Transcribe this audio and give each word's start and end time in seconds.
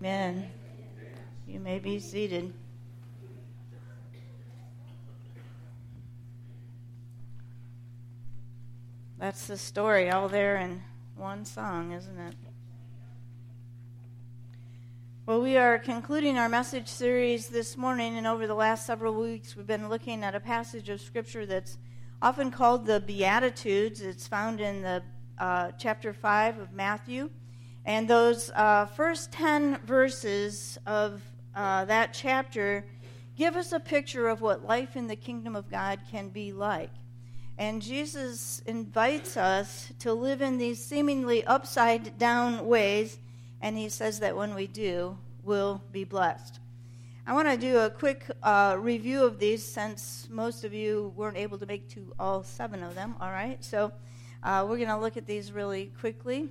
Amen. 0.00 0.48
You 1.48 1.58
may 1.58 1.80
be 1.80 1.98
seated. 1.98 2.52
That's 9.18 9.48
the 9.48 9.56
story 9.56 10.08
all 10.08 10.28
there 10.28 10.58
in 10.58 10.82
one 11.16 11.44
song, 11.44 11.90
isn't 11.90 12.16
it? 12.16 12.34
Well, 15.26 15.42
we 15.42 15.56
are 15.56 15.80
concluding 15.80 16.38
our 16.38 16.48
message 16.48 16.86
series 16.86 17.48
this 17.48 17.76
morning, 17.76 18.16
and 18.16 18.26
over 18.26 18.46
the 18.46 18.54
last 18.54 18.86
several 18.86 19.14
weeks, 19.14 19.56
we've 19.56 19.66
been 19.66 19.88
looking 19.88 20.22
at 20.22 20.36
a 20.36 20.40
passage 20.40 20.88
of 20.90 21.00
Scripture 21.00 21.44
that's 21.44 21.76
often 22.22 22.52
called 22.52 22.86
the 22.86 23.00
Beatitudes. 23.00 24.00
It's 24.00 24.28
found 24.28 24.60
in 24.60 24.80
the 24.80 25.02
uh, 25.38 25.72
chapter 25.76 26.12
5 26.12 26.60
of 26.60 26.72
Matthew. 26.72 27.30
And 27.88 28.06
those 28.06 28.50
uh, 28.50 28.84
first 28.84 29.32
10 29.32 29.78
verses 29.86 30.78
of 30.86 31.22
uh, 31.56 31.86
that 31.86 32.12
chapter 32.12 32.84
give 33.34 33.56
us 33.56 33.72
a 33.72 33.80
picture 33.80 34.28
of 34.28 34.42
what 34.42 34.62
life 34.62 34.94
in 34.94 35.06
the 35.06 35.16
kingdom 35.16 35.56
of 35.56 35.70
God 35.70 35.98
can 36.10 36.28
be 36.28 36.52
like. 36.52 36.90
And 37.56 37.80
Jesus 37.80 38.60
invites 38.66 39.38
us 39.38 39.90
to 40.00 40.12
live 40.12 40.42
in 40.42 40.58
these 40.58 40.84
seemingly 40.84 41.42
upside 41.46 42.18
down 42.18 42.66
ways 42.66 43.16
and 43.62 43.78
he 43.78 43.88
says 43.88 44.20
that 44.20 44.36
when 44.36 44.54
we 44.54 44.66
do, 44.66 45.16
we'll 45.42 45.80
be 45.90 46.04
blessed. 46.04 46.60
I 47.26 47.32
want 47.32 47.48
to 47.48 47.56
do 47.56 47.78
a 47.78 47.88
quick 47.88 48.26
uh, 48.42 48.76
review 48.78 49.24
of 49.24 49.38
these 49.38 49.64
since 49.64 50.28
most 50.30 50.62
of 50.62 50.74
you 50.74 51.14
weren't 51.16 51.38
able 51.38 51.56
to 51.56 51.64
make 51.64 51.88
to 51.94 52.12
all 52.18 52.42
seven 52.42 52.82
of 52.82 52.94
them, 52.94 53.14
all 53.18 53.30
right? 53.30 53.64
So 53.64 53.92
uh, 54.42 54.66
we're 54.68 54.76
going 54.76 54.88
to 54.88 54.98
look 54.98 55.16
at 55.16 55.26
these 55.26 55.52
really 55.52 55.90
quickly. 55.98 56.50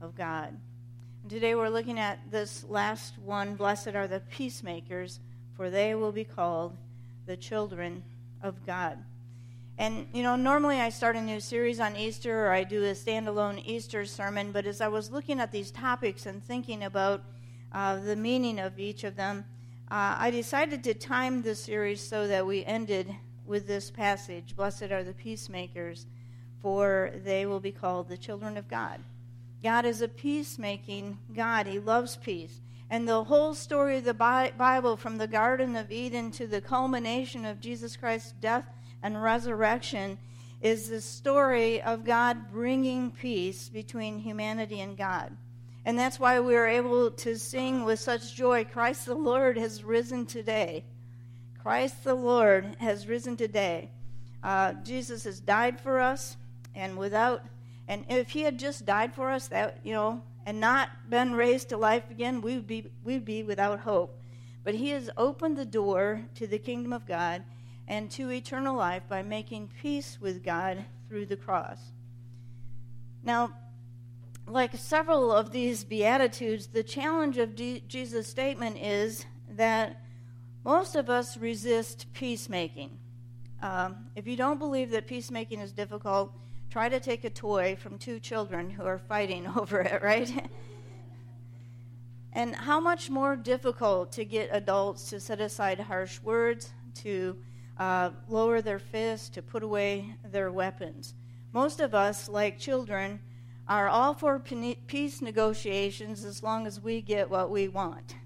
of 0.00 0.14
God. 0.16 0.56
And 1.22 1.30
today 1.30 1.54
we're 1.54 1.68
looking 1.68 1.98
at 1.98 2.30
this 2.30 2.64
last 2.68 3.18
one 3.18 3.56
Blessed 3.56 3.94
are 3.94 4.06
the 4.06 4.20
peacemakers, 4.30 5.20
for 5.56 5.70
they 5.70 5.94
will 5.94 6.12
be 6.12 6.24
called 6.24 6.76
the 7.26 7.36
children 7.36 8.02
of 8.42 8.64
God. 8.66 8.98
And, 9.78 10.06
you 10.14 10.22
know, 10.22 10.36
normally 10.36 10.80
I 10.80 10.88
start 10.88 11.16
a 11.16 11.20
new 11.20 11.40
series 11.40 11.80
on 11.80 11.96
Easter 11.96 12.46
or 12.46 12.50
I 12.50 12.64
do 12.64 12.84
a 12.84 12.92
standalone 12.92 13.62
Easter 13.66 14.06
sermon, 14.06 14.52
but 14.52 14.64
as 14.64 14.80
I 14.80 14.88
was 14.88 15.10
looking 15.10 15.38
at 15.38 15.52
these 15.52 15.70
topics 15.70 16.24
and 16.24 16.42
thinking 16.42 16.84
about 16.84 17.22
uh, 17.72 17.96
the 17.96 18.16
meaning 18.16 18.58
of 18.58 18.78
each 18.78 19.04
of 19.04 19.16
them, 19.16 19.44
uh, 19.90 20.16
I 20.18 20.30
decided 20.30 20.82
to 20.84 20.94
time 20.94 21.42
the 21.42 21.54
series 21.54 22.00
so 22.00 22.26
that 22.26 22.46
we 22.46 22.64
ended 22.64 23.14
with 23.44 23.66
this 23.66 23.90
passage 23.90 24.56
Blessed 24.56 24.90
are 24.90 25.04
the 25.04 25.12
peacemakers, 25.12 26.06
for 26.62 27.12
they 27.24 27.46
will 27.46 27.60
be 27.60 27.72
called 27.72 28.08
the 28.08 28.16
children 28.16 28.56
of 28.56 28.68
God. 28.68 29.00
God 29.62 29.84
is 29.84 30.02
a 30.02 30.08
peacemaking 30.08 31.18
God, 31.34 31.66
He 31.66 31.78
loves 31.78 32.16
peace. 32.16 32.60
And 32.88 33.08
the 33.08 33.24
whole 33.24 33.54
story 33.54 33.98
of 33.98 34.04
the 34.04 34.14
Bible, 34.14 34.96
from 34.96 35.18
the 35.18 35.26
Garden 35.26 35.74
of 35.74 35.90
Eden 35.90 36.30
to 36.32 36.46
the 36.46 36.60
culmination 36.60 37.44
of 37.44 37.60
Jesus 37.60 37.96
Christ's 37.96 38.32
death 38.40 38.64
and 39.02 39.20
resurrection 39.22 40.18
is 40.62 40.88
the 40.88 41.00
story 41.00 41.82
of 41.82 42.04
God 42.04 42.50
bringing 42.50 43.10
peace 43.10 43.68
between 43.68 44.18
humanity 44.18 44.80
and 44.80 44.96
God. 44.96 45.36
And 45.84 45.98
that's 45.98 46.18
why 46.18 46.40
we 46.40 46.56
are 46.56 46.66
able 46.66 47.10
to 47.12 47.38
sing 47.38 47.84
with 47.84 48.00
such 48.00 48.34
joy 48.34 48.64
Christ 48.64 49.06
the 49.06 49.14
Lord 49.14 49.56
has 49.58 49.84
risen 49.84 50.26
today. 50.26 50.84
Christ 51.62 52.04
the 52.04 52.14
Lord 52.14 52.76
has 52.80 53.06
risen 53.06 53.36
today. 53.36 53.90
Uh, 54.42 54.72
Jesus 54.84 55.24
has 55.24 55.40
died 55.40 55.80
for 55.80 56.00
us, 56.00 56.36
and 56.74 56.96
without, 56.96 57.44
and 57.88 58.04
if 58.08 58.30
he 58.30 58.42
had 58.42 58.58
just 58.58 58.84
died 58.84 59.14
for 59.14 59.30
us, 59.30 59.48
that 59.48 59.78
you 59.84 59.92
know, 59.92 60.22
and 60.44 60.60
not 60.60 60.88
been 61.08 61.34
raised 61.34 61.68
to 61.70 61.76
life 61.76 62.10
again, 62.10 62.40
we 62.40 62.54
would 62.56 62.66
be 62.66 62.90
we'd 63.04 63.24
be 63.24 63.42
without 63.42 63.80
hope. 63.80 64.18
But 64.64 64.74
he 64.74 64.90
has 64.90 65.10
opened 65.16 65.56
the 65.56 65.64
door 65.64 66.22
to 66.34 66.46
the 66.46 66.58
kingdom 66.58 66.92
of 66.92 67.06
God 67.06 67.44
and 67.86 68.10
to 68.12 68.30
eternal 68.30 68.76
life 68.76 69.02
by 69.08 69.22
making 69.22 69.70
peace 69.80 70.18
with 70.20 70.44
God 70.44 70.84
through 71.08 71.26
the 71.26 71.36
cross. 71.36 71.78
Now, 73.22 73.52
like 74.48 74.76
several 74.76 75.32
of 75.32 75.52
these 75.52 75.84
Beatitudes, 75.84 76.68
the 76.68 76.82
challenge 76.82 77.38
of 77.38 77.54
D- 77.54 77.82
Jesus' 77.86 78.26
statement 78.26 78.78
is 78.78 79.26
that 79.50 80.00
most 80.64 80.96
of 80.96 81.08
us 81.08 81.36
resist 81.36 82.06
peacemaking. 82.12 82.98
Um, 83.62 84.06
if 84.16 84.26
you 84.26 84.36
don't 84.36 84.58
believe 84.58 84.90
that 84.90 85.06
peacemaking 85.06 85.60
is 85.60 85.72
difficult, 85.72 86.32
try 86.76 86.90
to 86.90 87.00
take 87.00 87.24
a 87.24 87.30
toy 87.30 87.74
from 87.74 87.96
two 87.96 88.20
children 88.20 88.68
who 88.68 88.84
are 88.84 88.98
fighting 88.98 89.46
over 89.56 89.80
it, 89.80 90.02
right? 90.02 90.46
and 92.34 92.54
how 92.54 92.78
much 92.78 93.08
more 93.08 93.34
difficult 93.34 94.12
to 94.12 94.26
get 94.26 94.50
adults 94.52 95.08
to 95.08 95.18
set 95.18 95.40
aside 95.40 95.80
harsh 95.80 96.20
words, 96.20 96.74
to 96.92 97.34
uh, 97.78 98.10
lower 98.28 98.60
their 98.60 98.78
fists, 98.78 99.30
to 99.30 99.40
put 99.40 99.62
away 99.62 100.14
their 100.30 100.52
weapons. 100.52 101.14
Most 101.54 101.80
of 101.80 101.94
us, 101.94 102.28
like 102.28 102.58
children, 102.58 103.20
are 103.66 103.88
all 103.88 104.12
for 104.12 104.38
peace 104.38 105.22
negotiations 105.22 106.26
as 106.26 106.42
long 106.42 106.66
as 106.66 106.78
we 106.78 107.00
get 107.00 107.30
what 107.30 107.48
we 107.48 107.68
want. 107.68 108.16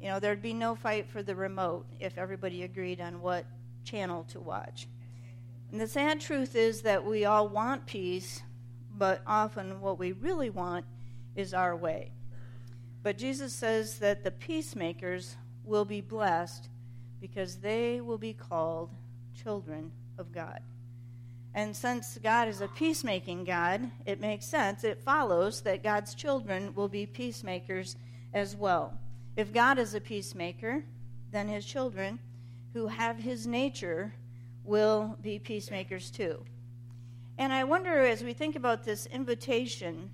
You 0.00 0.10
know, 0.10 0.20
there'd 0.20 0.40
be 0.40 0.54
no 0.54 0.76
fight 0.76 1.10
for 1.10 1.24
the 1.24 1.34
remote 1.34 1.86
if 1.98 2.16
everybody 2.16 2.62
agreed 2.62 3.00
on 3.00 3.20
what 3.20 3.44
channel 3.82 4.22
to 4.28 4.38
watch. 4.38 4.86
And 5.70 5.80
the 5.80 5.88
sad 5.88 6.20
truth 6.20 6.54
is 6.54 6.82
that 6.82 7.04
we 7.04 7.24
all 7.24 7.48
want 7.48 7.86
peace, 7.86 8.42
but 8.96 9.22
often 9.26 9.80
what 9.80 9.98
we 9.98 10.12
really 10.12 10.50
want 10.50 10.84
is 11.34 11.52
our 11.52 11.76
way. 11.76 12.12
But 13.02 13.18
Jesus 13.18 13.52
says 13.52 13.98
that 13.98 14.24
the 14.24 14.30
peacemakers 14.30 15.36
will 15.64 15.84
be 15.84 16.00
blessed 16.00 16.68
because 17.20 17.56
they 17.56 18.00
will 18.00 18.18
be 18.18 18.32
called 18.32 18.90
children 19.34 19.90
of 20.18 20.32
God. 20.32 20.60
And 21.54 21.74
since 21.74 22.18
God 22.22 22.48
is 22.48 22.60
a 22.60 22.68
peacemaking 22.68 23.44
God, 23.44 23.90
it 24.04 24.20
makes 24.20 24.44
sense, 24.46 24.84
it 24.84 25.02
follows 25.02 25.62
that 25.62 25.82
God's 25.82 26.14
children 26.14 26.74
will 26.74 26.88
be 26.88 27.06
peacemakers 27.06 27.96
as 28.34 28.54
well. 28.54 28.98
If 29.36 29.52
God 29.52 29.78
is 29.78 29.94
a 29.94 30.00
peacemaker, 30.00 30.84
then 31.32 31.48
his 31.48 31.64
children 31.64 32.18
who 32.74 32.88
have 32.88 33.18
his 33.18 33.46
nature 33.46 34.14
will 34.66 35.16
be 35.22 35.38
peacemakers 35.38 36.10
too. 36.10 36.42
And 37.38 37.52
I 37.52 37.64
wonder 37.64 38.04
as 38.04 38.24
we 38.24 38.32
think 38.32 38.56
about 38.56 38.84
this 38.84 39.06
invitation 39.06 40.10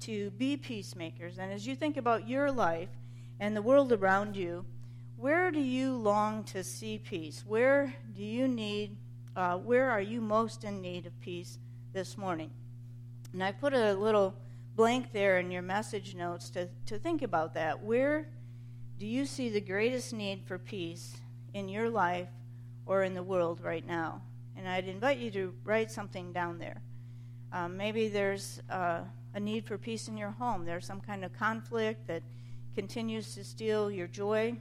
to 0.00 0.30
be 0.30 0.56
peacemakers, 0.56 1.38
and 1.38 1.52
as 1.52 1.66
you 1.66 1.74
think 1.74 1.96
about 1.96 2.28
your 2.28 2.52
life 2.52 2.90
and 3.40 3.56
the 3.56 3.62
world 3.62 3.92
around 3.92 4.36
you, 4.36 4.64
where 5.16 5.50
do 5.50 5.60
you 5.60 5.96
long 5.96 6.44
to 6.44 6.62
see 6.62 6.98
peace? 6.98 7.42
Where 7.46 7.94
do 8.14 8.22
you 8.22 8.46
need, 8.46 8.96
uh, 9.34 9.56
where 9.56 9.90
are 9.90 10.00
you 10.00 10.20
most 10.20 10.64
in 10.64 10.82
need 10.82 11.06
of 11.06 11.18
peace 11.20 11.58
this 11.94 12.18
morning? 12.18 12.50
And 13.32 13.42
I 13.42 13.52
put 13.52 13.72
a 13.72 13.94
little 13.94 14.34
blank 14.76 15.12
there 15.12 15.38
in 15.38 15.50
your 15.50 15.62
message 15.62 16.14
notes 16.14 16.50
to, 16.50 16.68
to 16.86 16.98
think 16.98 17.22
about 17.22 17.54
that. 17.54 17.82
Where 17.82 18.28
do 18.98 19.06
you 19.06 19.24
see 19.24 19.48
the 19.48 19.60
greatest 19.60 20.12
need 20.12 20.42
for 20.44 20.58
peace 20.58 21.16
in 21.54 21.70
your 21.70 21.88
life 21.88 22.28
or 22.86 23.02
in 23.02 23.14
the 23.14 23.22
world 23.22 23.60
right 23.62 23.86
now? 23.86 24.22
And 24.56 24.68
I'd 24.68 24.88
invite 24.88 25.18
you 25.18 25.30
to 25.32 25.54
write 25.64 25.90
something 25.90 26.32
down 26.32 26.58
there. 26.58 26.80
Um, 27.52 27.76
maybe 27.76 28.08
there's 28.08 28.62
uh, 28.70 29.00
a 29.34 29.40
need 29.40 29.66
for 29.66 29.76
peace 29.76 30.08
in 30.08 30.16
your 30.16 30.30
home. 30.30 30.64
There's 30.64 30.86
some 30.86 31.00
kind 31.00 31.24
of 31.24 31.32
conflict 31.32 32.06
that 32.06 32.22
continues 32.74 33.34
to 33.34 33.44
steal 33.44 33.90
your 33.90 34.06
joy 34.06 34.56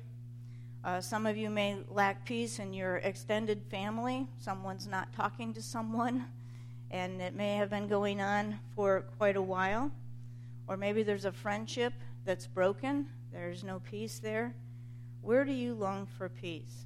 uh, 0.86 1.02
some 1.02 1.26
of 1.26 1.36
you 1.36 1.50
may 1.50 1.78
lack 1.90 2.24
peace 2.26 2.60
in 2.60 2.72
your 2.72 2.98
extended 2.98 3.60
family. 3.72 4.28
Someone's 4.38 4.86
not 4.86 5.12
talking 5.14 5.52
to 5.52 5.62
someone, 5.62 6.26
and 6.92 7.20
it 7.20 7.34
may 7.34 7.56
have 7.56 7.72
been 7.72 7.88
going 7.88 8.22
on 8.22 8.60
for 8.76 9.02
quite 9.18 9.36
a 9.36 9.42
while. 9.42 9.92
Or 10.68 10.78
maybe 10.78 11.02
there's 11.02 11.26
a 11.26 11.32
friendship 11.32 11.94
that's 12.24 12.46
broken, 12.46 13.08
there's 13.34 13.64
no 13.64 13.80
peace 13.80 14.20
there. 14.20 14.54
Where 15.22 15.44
do 15.44 15.52
you 15.52 15.74
long 15.74 16.06
for 16.06 16.30
peace? 16.30 16.86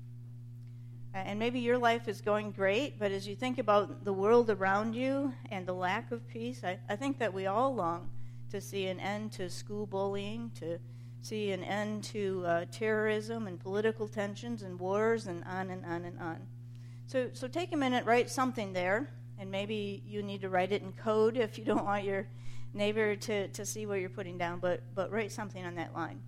And 1.13 1.39
maybe 1.39 1.59
your 1.59 1.77
life 1.77 2.07
is 2.07 2.21
going 2.21 2.51
great, 2.51 2.99
but 2.99 3.11
as 3.11 3.27
you 3.27 3.35
think 3.35 3.57
about 3.57 4.05
the 4.05 4.13
world 4.13 4.49
around 4.49 4.93
you 4.93 5.33
and 5.49 5.65
the 5.65 5.73
lack 5.73 6.11
of 6.11 6.27
peace, 6.27 6.63
I, 6.63 6.77
I 6.87 6.95
think 6.95 7.17
that 7.17 7.33
we 7.33 7.47
all 7.47 7.73
long 7.73 8.09
to 8.51 8.61
see 8.61 8.87
an 8.87 8.99
end 8.99 9.31
to 9.33 9.49
school 9.49 9.87
bullying, 9.87 10.51
to 10.59 10.77
see 11.21 11.51
an 11.51 11.63
end 11.63 12.03
to 12.05 12.43
uh, 12.45 12.65
terrorism 12.71 13.47
and 13.47 13.59
political 13.59 14.07
tensions 14.07 14.61
and 14.61 14.79
wars 14.79 15.27
and 15.27 15.43
on 15.45 15.71
and 15.71 15.83
on 15.85 16.05
and 16.05 16.19
on. 16.19 16.37
So, 17.07 17.29
so 17.33 17.47
take 17.47 17.73
a 17.73 17.77
minute, 17.77 18.05
write 18.05 18.29
something 18.29 18.71
there, 18.71 19.09
and 19.39 19.49
maybe 19.49 20.03
you 20.05 20.21
need 20.21 20.41
to 20.41 20.49
write 20.49 20.71
it 20.71 20.83
in 20.83 20.91
code 20.91 21.37
if 21.37 21.57
you 21.57 21.65
don't 21.65 21.85
want 21.85 22.03
your 22.03 22.27
neighbor 22.73 23.15
to, 23.15 23.47
to 23.47 23.65
see 23.65 23.87
what 23.87 23.99
you're 23.99 24.09
putting 24.09 24.37
down, 24.37 24.59
but, 24.59 24.83
but 24.93 25.11
write 25.11 25.31
something 25.31 25.65
on 25.65 25.75
that 25.75 25.95
line. 25.95 26.21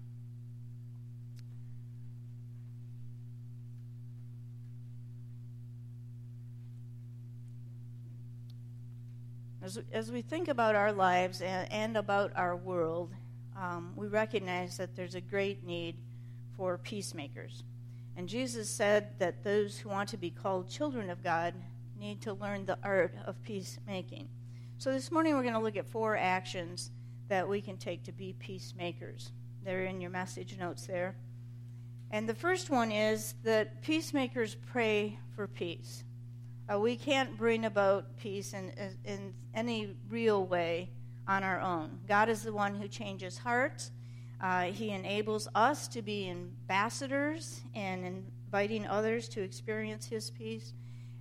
As, 9.63 9.79
as 9.91 10.11
we 10.11 10.21
think 10.21 10.47
about 10.47 10.75
our 10.75 10.91
lives 10.91 11.41
and, 11.41 11.71
and 11.71 11.97
about 11.97 12.31
our 12.35 12.55
world, 12.55 13.13
um, 13.55 13.93
we 13.95 14.07
recognize 14.07 14.77
that 14.77 14.95
there's 14.95 15.15
a 15.15 15.21
great 15.21 15.63
need 15.63 15.97
for 16.57 16.77
peacemakers. 16.79 17.63
And 18.17 18.27
Jesus 18.27 18.69
said 18.69 19.19
that 19.19 19.43
those 19.43 19.77
who 19.77 19.89
want 19.89 20.09
to 20.09 20.17
be 20.17 20.31
called 20.31 20.69
children 20.69 21.09
of 21.09 21.23
God 21.23 21.53
need 21.99 22.21
to 22.21 22.33
learn 22.33 22.65
the 22.65 22.77
art 22.83 23.13
of 23.25 23.41
peacemaking. 23.43 24.27
So 24.79 24.91
this 24.91 25.11
morning 25.11 25.35
we're 25.35 25.43
going 25.43 25.53
to 25.53 25.59
look 25.59 25.77
at 25.77 25.85
four 25.85 26.17
actions 26.17 26.89
that 27.29 27.47
we 27.47 27.61
can 27.61 27.77
take 27.77 28.03
to 28.05 28.11
be 28.11 28.33
peacemakers. 28.39 29.31
They're 29.63 29.85
in 29.85 30.01
your 30.01 30.09
message 30.09 30.57
notes 30.57 30.87
there. 30.87 31.15
And 32.09 32.27
the 32.27 32.33
first 32.33 32.69
one 32.69 32.91
is 32.91 33.35
that 33.43 33.81
peacemakers 33.83 34.55
pray 34.55 35.19
for 35.35 35.47
peace. 35.47 36.03
Uh, 36.71 36.79
we 36.79 36.95
can't 36.95 37.37
bring 37.37 37.65
about 37.65 38.17
peace 38.17 38.53
in, 38.53 38.71
in 39.03 39.33
any 39.53 39.95
real 40.09 40.45
way 40.45 40.89
on 41.27 41.43
our 41.43 41.59
own. 41.59 41.99
God 42.07 42.29
is 42.29 42.43
the 42.43 42.53
one 42.53 42.75
who 42.75 42.87
changes 42.87 43.37
hearts. 43.37 43.91
Uh, 44.39 44.63
he 44.63 44.91
enables 44.91 45.47
us 45.53 45.87
to 45.89 46.01
be 46.01 46.29
ambassadors 46.29 47.61
and 47.75 48.05
inviting 48.05 48.87
others 48.87 49.27
to 49.29 49.41
experience 49.41 50.05
His 50.05 50.29
peace. 50.29 50.73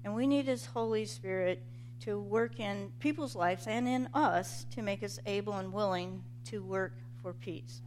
And 0.05 0.15
we 0.15 0.27
need 0.27 0.47
His 0.47 0.67
Holy 0.67 1.05
Spirit 1.05 1.63
to 2.01 2.19
work 2.21 2.61
in 2.61 2.93
people's 2.99 3.35
lives 3.35 3.67
and 3.67 3.89
in 3.89 4.09
us 4.15 4.67
to 4.73 4.83
make 4.83 5.03
us 5.03 5.19
able 5.27 5.55
and 5.55 5.73
willing 5.73 6.23
to 6.47 6.63
work 6.63 6.95
for 7.23 7.33
peace. 7.33 7.83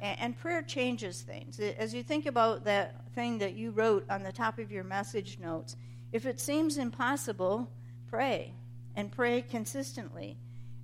And, 0.00 0.20
and, 0.20 0.38
prayer 0.38 0.62
changes 0.62 1.22
things. 1.22 1.58
As 1.60 1.92
you 1.92 2.02
think 2.02 2.26
about 2.26 2.64
that 2.64 3.04
thing 3.14 3.38
that 3.38 3.54
you 3.54 3.70
wrote 3.70 4.08
on 4.08 4.22
the 4.22 4.32
top 4.32 4.58
of 4.58 4.70
your 4.70 4.84
message 4.84 5.38
notes, 5.40 5.76
if 6.12 6.26
it 6.26 6.40
seems 6.40 6.78
impossible, 6.78 7.70
pray 8.08 8.54
and 8.96 9.12
pray 9.12 9.42
consistently. 9.42 10.36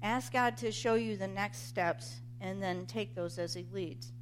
Ask 0.02 0.32
God 0.32 0.56
to 0.58 0.70
show 0.70 0.94
you 0.94 1.16
the 1.16 1.26
next 1.26 1.68
steps 1.68 2.20
and 2.40 2.62
then 2.62 2.86
take 2.86 3.14
those 3.14 3.38
as 3.38 3.54
He 3.54 3.66
leads. 3.72 4.12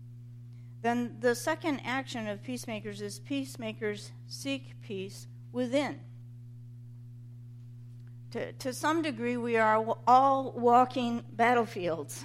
Then 0.83 1.17
the 1.21 1.35
second 1.35 1.81
action 1.85 2.29
of 2.29 2.43
peacemakers 2.43 3.01
is 3.01 3.19
peacemakers 3.19 4.13
seek 4.27 4.81
peace 4.83 5.27
within 5.53 6.01
to, 8.35 8.53
to 8.53 8.73
some 8.73 9.01
degree, 9.01 9.37
we 9.37 9.57
are 9.59 9.97
all 10.09 10.51
walking 10.57 11.23
battlefields. 11.35 12.25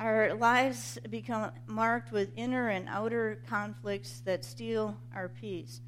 Our 0.00 0.34
lives 0.34 0.98
become 1.08 1.52
marked 1.68 2.10
with 2.10 2.32
inner 2.34 2.70
and 2.70 2.88
outer 2.88 3.40
conflicts 3.46 4.18
that 4.24 4.44
steal 4.44 4.96
our 5.14 5.28
peace. 5.28 5.80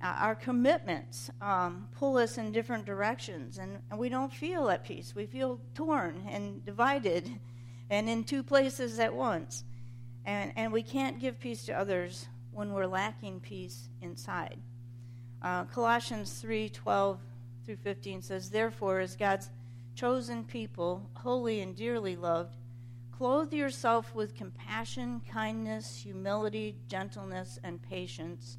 Uh, 0.00 0.14
our 0.18 0.34
commitments 0.34 1.30
um, 1.40 1.88
pull 1.96 2.18
us 2.18 2.38
in 2.38 2.52
different 2.52 2.86
directions, 2.86 3.58
and, 3.58 3.78
and 3.90 3.98
we 3.98 4.08
don't 4.08 4.32
feel 4.32 4.70
at 4.70 4.84
peace. 4.84 5.12
We 5.14 5.26
feel 5.26 5.60
torn 5.74 6.24
and 6.30 6.64
divided 6.64 7.28
and 7.90 8.08
in 8.08 8.24
two 8.24 8.42
places 8.42 8.98
at 9.00 9.12
once. 9.12 9.64
And, 10.24 10.52
and 10.56 10.72
we 10.72 10.82
can't 10.82 11.18
give 11.18 11.40
peace 11.40 11.64
to 11.66 11.72
others 11.72 12.28
when 12.52 12.72
we're 12.72 12.86
lacking 12.86 13.40
peace 13.40 13.88
inside. 14.02 14.58
Uh, 15.40 15.64
Colossians 15.64 16.32
3 16.40 16.68
12 16.68 17.18
through 17.64 17.76
15 17.76 18.22
says, 18.22 18.50
Therefore, 18.50 19.00
as 19.00 19.16
God's 19.16 19.50
chosen 19.94 20.44
people, 20.44 21.08
holy 21.14 21.60
and 21.60 21.76
dearly 21.76 22.16
loved, 22.16 22.56
clothe 23.10 23.52
yourself 23.52 24.14
with 24.14 24.34
compassion, 24.34 25.20
kindness, 25.30 26.00
humility, 26.02 26.76
gentleness, 26.88 27.58
and 27.64 27.82
patience. 27.82 28.58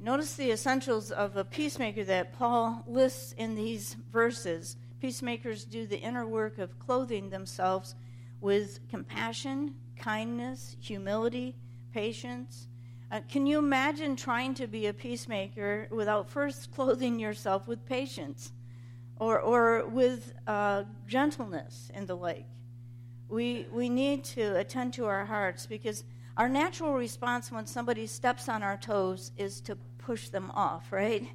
Notice 0.00 0.34
the 0.34 0.50
essentials 0.50 1.10
of 1.10 1.36
a 1.36 1.44
peacemaker 1.44 2.04
that 2.04 2.32
Paul 2.32 2.84
lists 2.86 3.32
in 3.32 3.54
these 3.54 3.94
verses. 4.12 4.76
Peacemakers 5.00 5.64
do 5.64 5.86
the 5.86 5.98
inner 5.98 6.26
work 6.26 6.58
of 6.58 6.78
clothing 6.78 7.30
themselves 7.30 7.94
with 8.40 8.80
compassion, 8.88 9.74
kindness, 9.96 10.76
humility, 10.80 11.56
patience. 11.92 12.68
Uh, 13.10 13.20
can 13.28 13.46
you 13.46 13.58
imagine 13.58 14.14
trying 14.14 14.54
to 14.54 14.66
be 14.66 14.86
a 14.86 14.92
peacemaker 14.92 15.88
without 15.90 16.28
first 16.28 16.70
clothing 16.74 17.18
yourself 17.18 17.66
with 17.66 17.84
patience? 17.86 18.52
or, 19.20 19.40
or 19.40 19.86
with 19.86 20.32
uh, 20.46 20.84
gentleness 21.06 21.90
and 21.94 22.06
the 22.06 22.16
like. 22.16 22.46
We, 23.28 23.66
we 23.72 23.88
need 23.88 24.24
to 24.24 24.56
attend 24.56 24.94
to 24.94 25.06
our 25.06 25.24
hearts 25.26 25.66
because 25.66 26.04
our 26.36 26.48
natural 26.48 26.94
response 26.94 27.50
when 27.50 27.66
somebody 27.66 28.06
steps 28.06 28.48
on 28.48 28.62
our 28.62 28.76
toes 28.76 29.32
is 29.36 29.60
to 29.62 29.76
push 30.08 30.30
them 30.30 30.50
off, 30.54 30.90
right? 30.90 31.28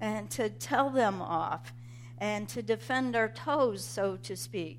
And 0.00 0.30
to 0.30 0.48
tell 0.48 0.88
them 0.88 1.20
off 1.20 1.72
and 2.16 2.48
to 2.50 2.62
defend 2.62 3.16
our 3.16 3.28
toes, 3.28 3.84
so 3.84 4.16
to 4.18 4.36
speak. 4.36 4.78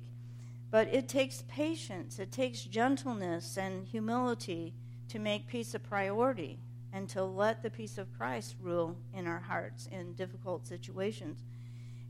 But 0.70 0.88
it 0.88 1.06
takes 1.06 1.44
patience, 1.48 2.18
it 2.18 2.32
takes 2.32 2.64
gentleness 2.64 3.58
and 3.58 3.86
humility 3.86 4.72
to 5.10 5.18
make 5.18 5.48
peace 5.48 5.74
a 5.74 5.78
priority 5.78 6.60
and 6.94 7.10
to 7.10 7.22
let 7.22 7.62
the 7.62 7.68
peace 7.68 7.98
of 7.98 8.16
Christ 8.16 8.54
rule 8.58 8.96
in 9.12 9.26
our 9.26 9.40
hearts 9.40 9.86
in 9.92 10.14
difficult 10.14 10.66
situations. 10.66 11.44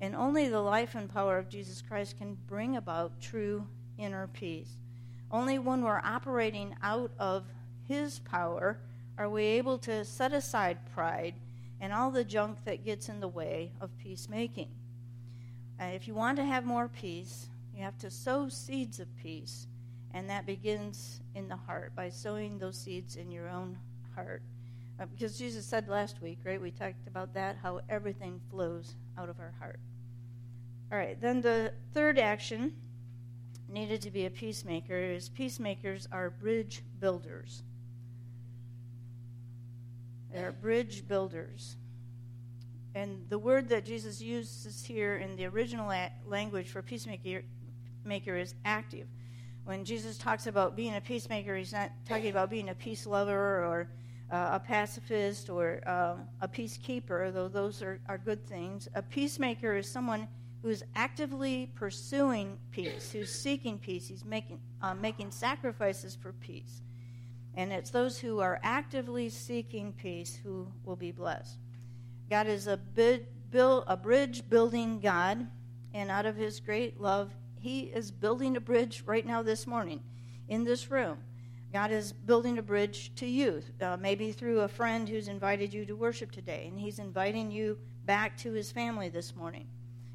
And 0.00 0.14
only 0.14 0.48
the 0.48 0.60
life 0.60 0.94
and 0.94 1.12
power 1.12 1.38
of 1.38 1.48
Jesus 1.48 1.82
Christ 1.82 2.18
can 2.18 2.38
bring 2.46 2.76
about 2.76 3.20
true 3.20 3.66
inner 3.98 4.28
peace. 4.28 4.76
Only 5.28 5.58
when 5.58 5.82
we're 5.82 6.02
operating 6.04 6.76
out 6.84 7.10
of 7.18 7.46
His 7.88 8.20
power 8.20 8.78
are 9.18 9.28
we 9.28 9.44
able 9.44 9.78
to 9.78 10.04
set 10.04 10.32
aside 10.32 10.78
pride 10.94 11.34
and 11.82 11.92
all 11.92 12.12
the 12.12 12.24
junk 12.24 12.58
that 12.64 12.84
gets 12.84 13.08
in 13.08 13.18
the 13.18 13.28
way 13.28 13.72
of 13.80 13.90
peacemaking. 13.98 14.68
Uh, 15.80 15.86
if 15.86 16.06
you 16.06 16.14
want 16.14 16.36
to 16.36 16.44
have 16.44 16.64
more 16.64 16.88
peace, 16.88 17.48
you 17.76 17.82
have 17.82 17.98
to 17.98 18.08
sow 18.08 18.48
seeds 18.48 19.00
of 19.00 19.08
peace. 19.16 19.66
And 20.14 20.30
that 20.30 20.46
begins 20.46 21.20
in 21.34 21.48
the 21.48 21.56
heart 21.56 21.92
by 21.96 22.08
sowing 22.08 22.58
those 22.58 22.78
seeds 22.78 23.16
in 23.16 23.32
your 23.32 23.48
own 23.48 23.76
heart. 24.14 24.42
Uh, 25.00 25.06
because 25.06 25.36
Jesus 25.36 25.66
said 25.66 25.88
last 25.88 26.22
week, 26.22 26.38
right? 26.44 26.60
We 26.60 26.70
talked 26.70 27.08
about 27.08 27.34
that, 27.34 27.56
how 27.60 27.80
everything 27.88 28.40
flows 28.48 28.94
out 29.18 29.28
of 29.28 29.40
our 29.40 29.54
heart. 29.58 29.80
All 30.92 30.98
right, 30.98 31.20
then 31.20 31.40
the 31.40 31.72
third 31.92 32.16
action 32.16 32.74
needed 33.68 34.02
to 34.02 34.10
be 34.10 34.26
a 34.26 34.30
peacemaker 34.30 34.96
is 34.96 35.30
peacemakers 35.30 36.06
are 36.12 36.30
bridge 36.30 36.82
builders. 37.00 37.64
They're 40.32 40.52
bridge 40.52 41.06
builders. 41.06 41.76
And 42.94 43.24
the 43.28 43.38
word 43.38 43.68
that 43.70 43.84
Jesus 43.84 44.20
uses 44.20 44.84
here 44.84 45.16
in 45.16 45.36
the 45.36 45.46
original 45.46 45.92
language 46.26 46.68
for 46.68 46.82
peacemaker 46.82 47.42
maker 48.04 48.36
is 48.36 48.54
active. 48.64 49.06
When 49.64 49.84
Jesus 49.84 50.18
talks 50.18 50.46
about 50.46 50.76
being 50.76 50.96
a 50.96 51.00
peacemaker, 51.00 51.56
he's 51.56 51.72
not 51.72 51.90
talking 52.08 52.30
about 52.30 52.50
being 52.50 52.68
a 52.68 52.74
peace 52.74 53.06
lover 53.06 53.64
or 53.64 53.88
uh, 54.30 54.50
a 54.52 54.60
pacifist 54.60 55.48
or 55.48 55.80
uh, 55.86 56.16
a 56.40 56.48
peacekeeper, 56.48 57.32
though 57.32 57.48
those 57.48 57.80
are, 57.82 58.00
are 58.08 58.18
good 58.18 58.44
things. 58.46 58.88
A 58.94 59.02
peacemaker 59.02 59.76
is 59.76 59.88
someone 59.88 60.26
who's 60.62 60.82
actively 60.94 61.70
pursuing 61.74 62.58
peace, 62.70 63.12
who's 63.12 63.32
seeking 63.32 63.78
peace, 63.78 64.08
he's 64.08 64.24
making, 64.24 64.60
uh, 64.80 64.94
making 64.94 65.30
sacrifices 65.30 66.16
for 66.20 66.32
peace. 66.34 66.82
And 67.54 67.72
it's 67.72 67.90
those 67.90 68.18
who 68.18 68.40
are 68.40 68.60
actively 68.62 69.28
seeking 69.28 69.92
peace 69.92 70.38
who 70.42 70.68
will 70.84 70.96
be 70.96 71.12
blessed. 71.12 71.58
God 72.30 72.46
is 72.46 72.66
a, 72.66 72.76
bid, 72.76 73.26
build, 73.50 73.84
a 73.86 73.96
bridge 73.96 74.48
building 74.48 75.00
God, 75.00 75.46
and 75.92 76.10
out 76.10 76.24
of 76.24 76.36
his 76.36 76.60
great 76.60 76.98
love, 76.98 77.30
he 77.60 77.80
is 77.80 78.10
building 78.10 78.56
a 78.56 78.60
bridge 78.60 79.02
right 79.06 79.26
now 79.26 79.42
this 79.42 79.66
morning 79.66 80.02
in 80.48 80.64
this 80.64 80.90
room. 80.90 81.18
God 81.72 81.90
is 81.90 82.12
building 82.12 82.58
a 82.58 82.62
bridge 82.62 83.14
to 83.16 83.26
you, 83.26 83.62
uh, 83.80 83.96
maybe 83.96 84.32
through 84.32 84.60
a 84.60 84.68
friend 84.68 85.08
who's 85.08 85.28
invited 85.28 85.72
you 85.72 85.86
to 85.86 85.96
worship 85.96 86.30
today, 86.30 86.66
and 86.68 86.78
He's 86.78 86.98
inviting 86.98 87.50
you 87.50 87.78
back 88.04 88.36
to 88.38 88.52
His 88.52 88.70
family 88.70 89.08
this 89.08 89.34
morning. 89.34 89.66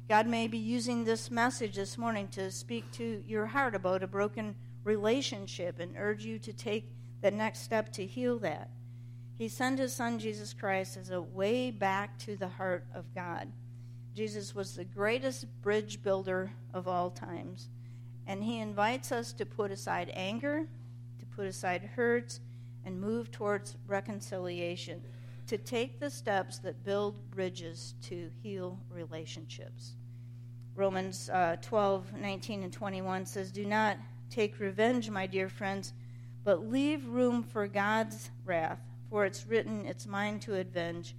God 0.08 0.26
may 0.26 0.46
be 0.46 0.58
using 0.58 1.04
this 1.04 1.30
message 1.30 1.74
this 1.74 1.98
morning 1.98 2.28
to 2.28 2.50
speak 2.50 2.90
to 2.92 3.22
your 3.26 3.46
heart 3.46 3.74
about 3.74 4.02
a 4.02 4.06
broken 4.06 4.54
relationship 4.84 5.80
and 5.80 5.94
urge 5.98 6.24
you 6.24 6.38
to 6.38 6.52
take 6.52 6.92
the 7.20 7.30
next 7.30 7.60
step 7.60 7.92
to 7.94 8.06
heal 8.06 8.38
that. 8.40 8.70
He 9.36 9.48
sent 9.48 9.78
His 9.78 9.94
Son, 9.94 10.18
Jesus 10.18 10.52
Christ, 10.52 10.96
as 10.96 11.10
a 11.10 11.22
way 11.22 11.70
back 11.70 12.18
to 12.20 12.36
the 12.36 12.48
heart 12.48 12.86
of 12.94 13.14
God. 13.14 13.52
Jesus 14.14 14.54
was 14.54 14.74
the 14.74 14.84
greatest 14.84 15.46
bridge 15.62 16.02
builder 16.02 16.50
of 16.74 16.88
all 16.88 17.10
times. 17.10 17.68
And 18.26 18.42
He 18.42 18.58
invites 18.58 19.12
us 19.12 19.32
to 19.34 19.46
put 19.46 19.70
aside 19.70 20.10
anger 20.14 20.66
to 21.18 21.26
put 21.26 21.46
aside 21.46 21.82
hurts, 21.94 22.40
and 22.84 23.00
move 23.00 23.30
towards 23.30 23.76
reconciliation, 23.86 25.02
to 25.46 25.58
take 25.58 26.00
the 26.00 26.10
steps 26.10 26.58
that 26.58 26.84
build 26.84 27.30
bridges 27.30 27.94
to 28.02 28.30
heal 28.42 28.78
relationships. 28.90 29.94
Romans 30.74 31.28
uh, 31.28 31.56
12, 31.60 32.14
19, 32.14 32.62
and 32.62 32.72
21 32.72 33.26
says, 33.26 33.50
Do 33.50 33.66
not 33.66 33.96
take 34.30 34.60
revenge, 34.60 35.10
my 35.10 35.26
dear 35.26 35.48
friends, 35.48 35.92
but 36.44 36.68
leave 36.68 37.06
room 37.06 37.42
for 37.42 37.66
God's 37.66 38.30
wrath, 38.44 38.80
for 39.10 39.24
it's 39.24 39.46
written, 39.46 39.86
It's 39.86 40.06
mine 40.06 40.40
to 40.40 40.58
avenge. 40.58 41.14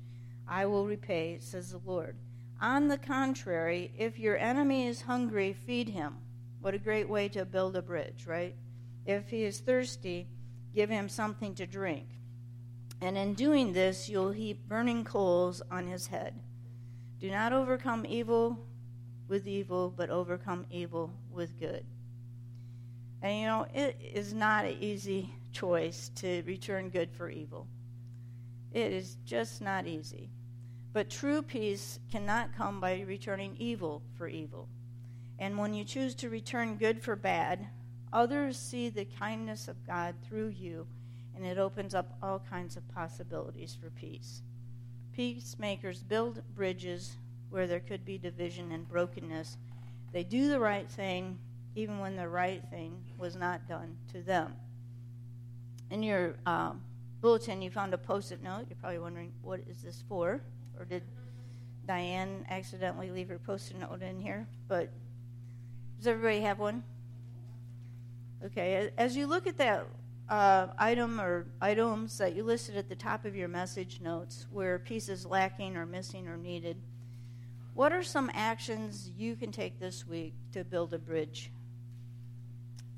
I 0.48 0.66
will 0.66 0.86
repay, 0.86 1.38
says 1.40 1.72
the 1.72 1.82
Lord. 1.86 2.16
On 2.62 2.88
the 2.88 2.98
contrary, 2.98 3.92
if 3.98 4.20
your 4.20 4.38
enemy 4.38 4.88
is 4.88 5.02
hungry, 5.02 5.54
feed 5.54 5.90
him. 5.90 6.16
What 6.62 6.74
a 6.74 6.80
great 6.80 7.08
way 7.08 7.30
to 7.30 7.46
build 7.46 7.76
a 7.76 7.82
bridge, 7.82 8.26
right? 8.28 8.56
If 9.06 9.30
he 9.30 9.44
is 9.44 9.60
thirsty, 9.60 10.28
give 10.76 10.90
him 10.90 11.08
something 11.08 11.56
to 11.56 11.66
drink. 11.66 12.08
And 13.02 13.18
in 13.18 13.34
doing 13.34 13.72
this, 13.72 14.10
you'll 14.10 14.32
heap 14.32 14.68
burning 14.68 15.06
coals 15.06 15.62
on 15.72 15.88
his 15.88 16.08
head. 16.08 16.34
Do 17.20 17.32
not 17.32 17.54
overcome 17.54 18.06
evil 18.06 18.60
with 19.28 19.48
evil, 19.48 19.94
but 19.96 20.10
overcome 20.10 20.66
evil 20.70 21.14
with 21.32 21.58
good. 21.60 21.86
And 23.22 23.40
you 23.40 23.46
know, 23.46 23.66
it 23.74 23.98
is 24.14 24.34
not 24.34 24.66
an 24.66 24.78
easy 24.80 25.34
choice 25.52 26.12
to 26.16 26.42
return 26.44 26.90
good 26.90 27.12
for 27.12 27.30
evil. 27.30 27.68
It 28.72 28.92
is 28.92 29.18
just 29.26 29.62
not 29.62 29.88
easy. 29.88 30.30
But 30.94 31.10
true 31.10 31.42
peace 31.42 32.00
cannot 32.12 32.56
come 32.56 32.80
by 32.80 33.02
returning 33.02 33.56
evil 33.58 34.02
for 34.18 34.28
evil. 34.28 34.68
And 35.38 35.58
when 35.58 35.74
you 35.74 35.84
choose 35.84 36.16
to 36.16 36.30
return 36.30 36.76
good 36.76 37.02
for 37.02 37.16
bad, 37.16 37.68
Others 38.12 38.58
see 38.58 38.90
the 38.90 39.06
kindness 39.06 39.68
of 39.68 39.86
God 39.86 40.16
through 40.28 40.48
you, 40.48 40.88
and 41.36 41.46
it 41.46 41.60
opens 41.60 41.94
up 41.94 42.18
all 42.24 42.40
kinds 42.50 42.76
of 42.76 42.88
possibilities 42.94 43.78
for 43.80 43.92
peace. 43.92 44.42
Peacemakers 45.14 46.02
build 46.02 46.42
bridges 46.56 47.18
where 47.52 47.68
there 47.68 47.80
could 47.80 48.06
be 48.06 48.18
division 48.18 48.72
and 48.72 48.88
brokenness. 48.88 49.58
They 50.12 50.24
do 50.24 50.50
the 50.50 50.60
right 50.60 50.90
thing 50.90 51.38
even 51.80 52.00
when 52.00 52.18
the 52.18 52.28
right 52.28 52.62
thing 52.70 53.02
was 53.18 53.36
not 53.38 53.68
done 53.68 53.96
to 54.12 54.22
them. 54.22 54.54
In 55.90 56.04
your 56.04 56.36
um, 56.46 56.82
bulletin, 57.22 57.62
you 57.62 57.72
found 57.72 57.94
a 57.94 57.98
post 57.98 58.34
it 58.34 58.44
note. 58.44 58.66
You're 58.70 58.78
probably 58.80 59.00
wondering, 59.00 59.32
what 59.42 59.62
is 59.70 59.82
this 59.82 60.04
for? 60.10 60.42
Or 60.78 60.86
did 60.86 61.04
Diane 61.88 62.46
accidentally 62.50 63.12
leave 63.12 63.30
her 63.30 63.40
post 63.40 63.72
it 63.72 63.80
note 63.80 64.02
in 64.02 64.20
here? 64.20 64.46
But 64.68 64.90
does 65.98 66.08
everybody 66.08 66.42
have 66.42 66.60
one? 66.60 66.84
Okay, 68.46 68.92
as 68.98 69.16
you 69.16 69.26
look 69.26 69.48
at 69.48 69.58
that 69.58 69.86
uh, 70.30 70.68
item 70.78 71.20
or 71.20 71.48
items 71.62 72.18
that 72.18 72.36
you 72.36 72.44
listed 72.44 72.76
at 72.76 72.90
the 72.90 72.96
top 72.96 73.26
of 73.26 73.36
your 73.36 73.48
message 73.48 74.00
notes 74.02 74.48
where 74.52 74.80
pieces 74.80 75.26
lacking 75.26 75.76
or 75.76 75.86
missing 75.86 76.28
or 76.28 76.38
needed, 76.38 76.78
what 77.74 77.94
are 77.94 78.04
some 78.04 78.30
actions 78.34 79.10
you 79.18 79.36
can 79.36 79.52
take 79.52 79.80
this 79.80 80.06
week 80.06 80.34
to 80.52 80.64
build 80.66 80.94
a 80.94 81.00
bridge 81.00 81.52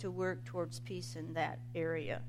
to 0.02 0.12
work 0.12 0.46
towards 0.46 0.80
peace 0.80 1.16
in 1.16 1.34
that 1.34 1.60
area? 1.74 2.22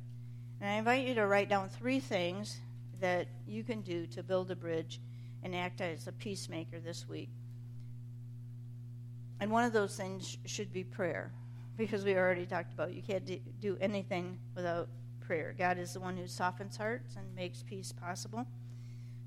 And 0.61 0.71
I 0.71 0.75
invite 0.75 1.07
you 1.07 1.15
to 1.15 1.27
write 1.27 1.49
down 1.49 1.69
three 1.69 2.01
things 2.01 2.61
that 3.01 3.27
you 3.47 3.65
can 3.65 3.83
do 3.83 4.07
to 4.07 4.23
build 4.23 4.51
a 4.51 4.57
bridge 4.57 5.01
and 5.43 5.55
act 5.55 5.81
as 5.81 6.07
a 6.07 6.13
peacemaker 6.13 6.79
this 6.79 7.09
week. 7.09 7.31
And 9.41 9.51
one 9.51 9.65
of 9.65 9.73
those 9.73 9.97
things 9.97 10.39
should 10.47 10.73
be 10.73 10.85
prayer 10.85 11.33
because 11.77 12.05
we 12.05 12.15
already 12.15 12.47
talked 12.47 12.73
about 12.73 12.95
you 12.95 13.03
can't 13.03 13.29
do 13.61 13.77
anything 13.81 14.39
without 14.55 14.89
prayer. 15.21 15.55
God 15.59 15.79
is 15.79 15.95
the 15.95 16.01
one 16.01 16.17
who 16.17 16.29
softens 16.29 16.77
hearts 16.77 17.17
and 17.17 17.35
makes 17.35 17.63
peace 17.63 17.91
possible. 17.91 18.47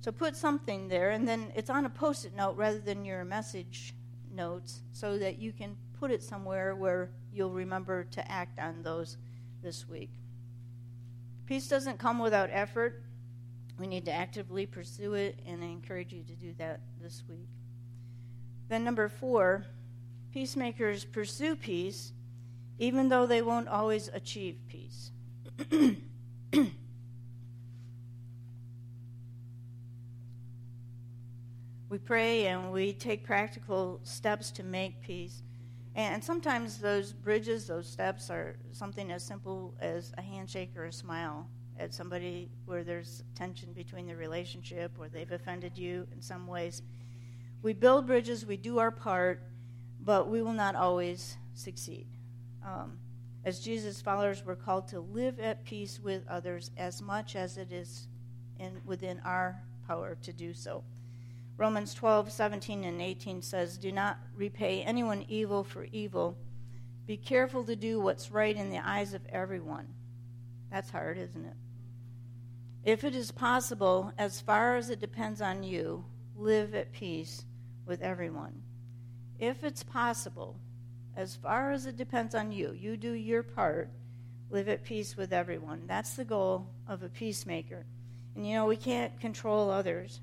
So 0.02 0.12
put 0.12 0.36
something 0.36 0.88
there, 0.88 1.10
and 1.10 1.28
then 1.28 1.52
it's 1.56 1.70
on 1.70 1.86
a 1.86 1.90
post 1.90 2.25
it 2.25 2.36
note 2.36 2.56
rather 2.56 2.80
than 2.80 3.04
your 3.04 3.25
message 3.25 3.94
notes 4.32 4.84
so 4.94 5.18
that 5.18 5.40
you 5.40 5.52
can 5.52 5.75
put 6.00 6.12
it 6.12 6.22
somewhere 6.22 6.75
where 6.75 7.10
you'll 7.36 7.51
remember 7.51 8.06
to 8.06 8.32
act 8.32 8.60
on 8.60 8.82
those 8.84 9.18
this 9.62 9.88
week. 9.88 10.12
Peace 11.46 11.68
doesn't 11.68 12.00
come 12.00 12.20
without 12.20 12.50
effort. 12.51 13.04
We 13.77 13.88
need 13.88 14.06
to 14.06 14.12
actively 14.12 14.65
pursue 14.65 15.13
it, 15.13 15.39
and 15.46 15.63
I 15.63 15.68
encourage 15.68 16.13
you 16.13 16.24
to 16.24 16.34
do 16.34 16.54
that 16.58 16.80
this 17.01 17.24
week. 17.30 17.50
Then, 18.70 18.84
number 18.84 19.10
four, 19.10 19.65
peacemakers 20.32 21.06
pursue 21.06 21.56
peace 21.56 22.13
even 22.77 23.10
though 23.10 23.25
they 23.25 23.42
won't 23.42 23.68
always 23.68 24.10
achieve 24.13 24.58
peace. 24.68 25.12
we 31.89 31.98
pray 32.04 32.48
and 32.48 32.72
we 32.74 32.92
take 32.92 33.24
practical 33.25 34.00
steps 34.04 34.51
to 34.51 34.63
make 34.63 35.01
peace. 35.01 35.42
And 35.96 36.24
sometimes 36.24 36.78
those 36.78 37.14
bridges, 37.14 37.68
those 37.68 37.88
steps, 37.88 38.30
are 38.30 38.58
something 38.74 39.12
as 39.12 39.24
simple 39.24 39.74
as 39.80 40.12
a 40.18 40.22
handshake 40.22 40.72
or 40.75 40.86
a 40.86 40.94
smile 40.94 41.48
at 41.80 41.94
somebody 41.94 42.50
where 42.66 42.84
there's 42.84 43.24
tension 43.34 43.72
between 43.74 44.08
the 44.08 44.16
relationship 44.16 44.92
or 45.00 45.08
they've 45.08 45.32
offended 45.32 45.78
you 45.78 46.06
in 46.12 46.22
some 46.22 46.48
ways. 46.48 46.82
We 47.62 47.74
build 47.74 48.08
bridges, 48.08 48.46
we 48.46 48.58
do 48.58 48.78
our 48.78 48.92
part, 48.92 49.42
but 50.02 50.30
we 50.30 50.42
will 50.42 50.54
not 50.54 50.75
always 50.75 51.38
succeed 51.54 52.08
um, 52.66 52.98
as 53.44 53.60
Jesus' 53.60 54.02
followers, 54.02 54.44
we're 54.44 54.56
called 54.56 54.88
to 54.90 55.00
live 55.00 55.40
at 55.40 55.64
peace 55.66 56.00
with 56.04 56.28
others 56.28 56.72
as 56.78 57.02
much 57.02 57.36
as 57.36 57.58
it 57.58 57.72
is 57.72 58.08
in, 58.60 58.82
within 58.86 59.22
our 59.24 59.62
power 59.88 60.18
to 60.24 60.34
do 60.34 60.54
so. 60.54 60.84
Romans 61.58 61.94
12, 61.94 62.32
17, 62.32 62.84
and 62.84 63.02
18 63.02 63.42
says, 63.42 63.78
Do 63.78 63.92
not 63.92 64.18
repay 64.36 64.82
anyone 64.82 65.26
evil 65.28 65.64
for 65.64 65.86
evil. 65.92 66.38
Be 67.08 67.18
careful 67.18 67.64
to 67.66 67.76
do 67.76 68.00
what's 68.02 68.32
right 68.32 68.56
in 68.56 68.70
the 68.70 68.86
eyes 68.86 69.14
of 69.14 69.26
everyone. 69.30 69.88
That's 70.72 70.90
hard, 70.90 71.18
isn't 71.18 71.46
it? 71.46 71.54
If 72.84 73.04
it 73.04 73.16
is 73.16 73.32
possible, 73.32 74.12
as 74.18 74.42
far 74.42 74.76
as 74.76 74.90
it 74.90 75.00
depends 75.00 75.42
on 75.42 75.64
you, 75.64 76.06
live 76.36 76.76
at 76.76 76.92
peace 76.92 77.46
with 77.86 78.02
everyone. 78.02 78.62
If 79.40 79.64
it's 79.64 79.84
possible, 79.84 80.60
as 81.16 81.36
far 81.36 81.72
as 81.72 81.86
it 81.86 81.98
depends 81.98 82.36
on 82.36 82.52
you. 82.52 82.76
You 82.78 82.98
do 82.98 83.14
your 83.14 83.44
part, 83.44 83.90
live 84.50 84.68
at 84.68 84.84
peace 84.84 85.16
with 85.16 85.32
everyone. 85.32 85.84
That's 85.88 86.14
the 86.14 86.26
goal 86.26 86.68
of 86.88 87.04
a 87.04 87.10
peacemaker. 87.10 87.86
And 88.36 88.46
you 88.48 88.56
know, 88.56 88.66
we 88.66 88.76
can't 88.76 89.18
control 89.20 89.70
others, 89.70 90.20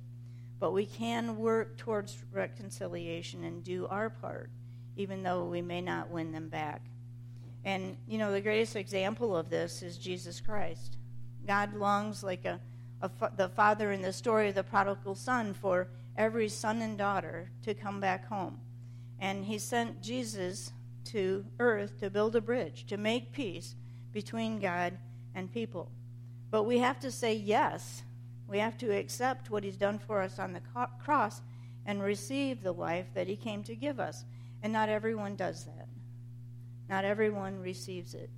but 0.63 0.73
we 0.73 0.87
can 0.87 1.39
work 1.39 1.77
towards 1.77 2.23
reconciliation 2.31 3.43
and 3.43 3.65
do 3.65 3.89
our 3.89 4.09
part, 4.09 4.49
even 4.97 5.25
though 5.25 5.45
we 5.45 5.61
may 5.61 5.81
not 5.81 6.09
win 6.09 6.31
them 6.31 6.49
back. 6.49 6.83
And 7.65 7.97
you 8.07 8.17
know, 8.17 8.31
the 8.31 8.41
greatest 8.41 8.77
example 8.77 9.37
of 9.37 9.51
this 9.51 9.83
is 9.83 9.99
Jesus 9.99 10.41
Christ. 10.41 10.99
God 11.49 11.75
longs 11.75 12.23
like 12.23 12.45
a, 12.45 12.61
a 13.01 13.11
the 13.37 13.49
father 13.49 13.91
in 13.91 14.03
the 14.03 14.13
story 14.13 14.51
of 14.51 14.55
the 14.55 14.63
prodigal 14.63 15.17
son 15.17 15.53
for 15.53 15.89
every 16.17 16.49
son 16.49 16.81
and 16.81 16.97
daughter 16.97 17.51
to 17.65 17.75
come 17.75 17.99
back 17.99 18.29
home. 18.29 18.61
And 19.19 19.45
he 19.45 19.59
sent 19.59 20.01
Jesus 20.01 20.71
to 21.07 21.45
earth 21.59 21.99
to 21.99 22.09
build 22.09 22.37
a 22.37 22.41
bridge, 22.41 22.87
to 22.87 22.97
make 22.97 23.33
peace 23.33 23.75
between 24.13 24.61
God 24.61 24.97
and 25.35 25.53
people. 25.53 25.91
But 26.53 26.63
we 26.63 26.79
have 26.79 27.01
to 27.01 27.11
say 27.11 27.35
yes. 27.35 28.05
We 28.49 28.59
have 28.59 28.77
to 28.79 28.91
accept 28.97 29.51
what 29.51 29.65
He's 29.65 29.77
done 29.77 29.99
for 29.99 30.21
us 30.21 30.39
on 30.39 30.53
the 30.53 30.63
cross 31.03 31.41
and 31.87 32.03
receive 32.03 32.63
the 32.63 32.73
life 32.73 33.07
that 33.15 33.27
He 33.27 33.37
came 33.37 33.63
to 33.65 33.75
give 33.75 33.99
us. 33.99 34.25
And 34.63 34.73
not 34.73 34.89
everyone 34.89 35.37
does 35.37 35.65
that. 35.65 35.89
Not 36.89 37.05
everyone 37.05 37.61
receives 37.61 38.15
it. 38.15 38.31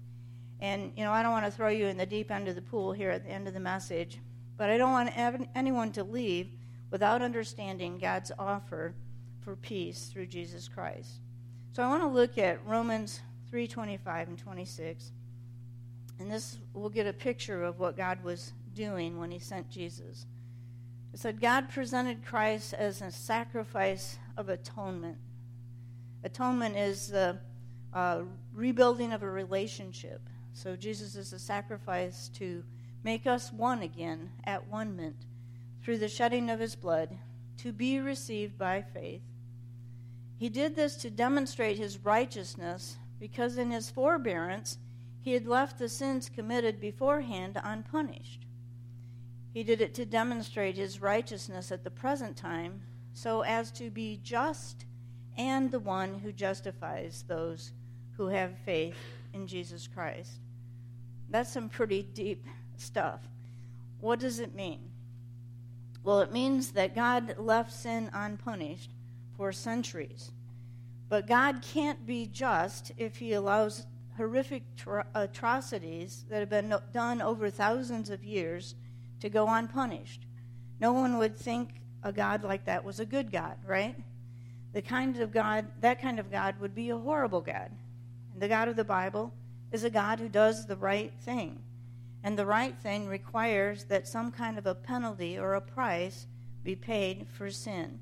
And, 0.61 0.93
you 0.97 1.05
know, 1.05 1.13
I 1.13 1.23
don't 1.23 1.33
want 1.33 1.45
to 1.45 1.51
throw 1.51 1.69
you 1.69 1.87
in 1.87 1.97
the 1.97 2.07
deep 2.07 2.31
end 2.31 2.49
of 2.49 2.55
the 2.55 2.63
pool 2.63 2.93
here 2.93 3.11
at 3.11 3.25
the 3.25 3.31
end 3.31 3.49
of 3.49 3.55
the 3.55 3.61
message, 3.61 4.21
but 4.57 4.71
I 4.71 4.79
don't 4.79 4.93
want 4.93 5.13
anyone 5.55 5.91
to 5.93 6.05
leave 6.05 6.49
without 6.91 7.23
understanding 7.23 7.99
God's 7.99 8.31
offer 8.39 8.95
for 9.41 9.57
peace 9.57 10.07
through 10.07 10.27
Jesus 10.27 10.69
Christ. 10.69 11.21
So 11.73 11.83
I 11.83 11.89
want 11.89 12.03
to 12.03 12.09
look 12.09 12.39
at 12.39 12.65
Romans 12.65 13.21
3:25 13.51 14.29
and 14.29 14.39
26. 14.39 15.11
And 16.21 16.31
this 16.31 16.59
will 16.73 16.89
get 16.89 17.09
a 17.09 17.13
picture 17.13 17.65
of 17.65 17.81
what 17.81 17.97
God 17.97 18.23
was 18.23 18.53
doing 18.75 19.19
when 19.19 19.31
he 19.31 19.39
sent 19.39 19.71
Jesus. 19.71 20.27
It 21.13 21.21
said 21.21 21.41
God 21.41 21.71
presented 21.71 22.25
Christ 22.25 22.75
as 22.75 23.01
a 23.01 23.11
sacrifice 23.11 24.19
of 24.37 24.49
atonement. 24.49 25.19
Atonement 26.25 26.77
is 26.77 27.09
the 27.09 27.39
uh, 27.93 28.23
rebuilding 28.53 29.13
of 29.13 29.23
a 29.23 29.31
relationship. 29.31 30.29
So 30.53 30.77
Jesus 30.77 31.15
is 31.15 31.33
a 31.33 31.39
sacrifice 31.39 32.29
to 32.35 32.65
make 33.05 33.27
us 33.27 33.53
one 33.53 33.83
again 33.83 34.31
at 34.45 34.67
one 34.69 34.97
mint 34.97 35.27
through 35.83 35.99
the 35.99 36.09
shedding 36.09 36.51
of 36.51 36.61
his 36.61 36.75
blood 36.75 37.17
to 37.59 37.73
be 37.73 38.01
received 38.01 38.59
by 38.59 38.83
faith. 38.83 39.23
He 40.37 40.49
did 40.49 40.75
this 40.75 40.97
to 40.97 41.11
demonstrate 41.11 41.79
his 41.79 41.99
righteousness 41.99 42.97
because 43.21 43.57
in 43.57 43.71
his 43.71 43.91
forbearance 43.91 44.79
he 45.21 45.33
had 45.33 45.47
left 45.47 45.79
the 45.79 45.89
sins 45.89 46.29
committed 46.29 46.81
beforehand 46.81 47.61
unpunished. 47.63 48.44
He 49.55 49.63
did 49.63 49.81
it 49.81 49.95
to 49.95 50.05
demonstrate 50.05 50.77
his 50.77 51.01
righteousness 51.01 51.71
at 51.71 51.85
the 51.85 51.91
present 51.91 52.37
time 52.37 52.83
so 53.13 53.43
as 53.43 53.71
to 53.73 53.89
be 53.89 54.19
just 54.23 54.85
and 55.39 55.71
the 55.71 55.79
one 55.79 56.19
who 56.19 56.33
justifies 56.33 57.25
those 57.29 57.71
who 58.17 58.27
have 58.27 58.59
faith 58.65 58.97
in 59.33 59.47
Jesus 59.47 59.89
Christ. 59.89 60.41
That's 61.31 61.53
some 61.53 61.69
pretty 61.69 62.03
deep 62.03 62.45
stuff. 62.77 63.21
What 64.01 64.19
does 64.19 64.41
it 64.41 64.57
mean? 64.57 64.81
Well, 66.03 66.21
it 66.21 66.33
means 66.33 66.73
that 66.73 66.97
God 66.97 67.37
left 67.39 67.73
sin 67.73 68.11
unpunished 68.13 68.91
for 69.37 69.53
centuries. 69.53 70.33
But 71.09 71.29
God 71.29 71.63
can't 71.63 72.05
be 72.05 72.27
just 72.27 72.91
if 72.99 73.17
He 73.17 73.33
allows 73.33 73.87
horrific 74.17 74.65
atrocities 75.15 76.25
that 76.29 76.41
have 76.41 76.51
been 76.51 76.75
done 76.93 77.23
over 77.23 77.51
thousands 77.51 78.11
of 78.11 78.25
years 78.25 78.75
to 79.25 79.31
go 79.31 79.49
unpunished. 79.49 80.27
No 80.81 80.93
one 80.93 81.17
would 81.17 81.35
think 81.35 81.81
a 82.03 82.13
God 82.13 82.45
like 82.45 82.67
that 82.67 82.85
was 82.85 83.01
a 83.01 83.07
good 83.07 83.33
God, 83.33 83.57
right? 83.67 83.97
The 84.75 84.83
kind 84.83 85.19
of 85.19 85.33
God, 85.33 85.65
that 85.81 86.03
kind 86.03 86.19
of 86.19 86.31
God 86.31 86.61
would 86.61 86.75
be 86.75 86.91
a 86.91 86.99
horrible 86.99 87.41
God. 87.41 87.71
And 88.35 88.43
the 88.43 88.49
God 88.49 88.69
of 88.69 88.77
the 88.77 88.85
Bible 88.85 89.33
is 89.73 89.83
a 89.83 89.89
God 89.89 90.21
who 90.21 90.29
does 90.29 90.67
the 90.67 90.77
right 90.77 91.11
thing. 91.23 91.59
And 92.23 92.39
the 92.39 92.45
right 92.45 92.77
thing 92.79 93.09
requires 93.09 93.85
that 93.85 94.07
some 94.07 94.31
kind 94.31 94.59
of 94.59 94.67
a 94.67 94.75
penalty 94.75 95.39
or 95.39 95.55
a 95.55 95.61
price 95.63 96.27
be 96.63 96.77
paid 96.77 97.27
for 97.27 97.51
sin. 97.51 98.01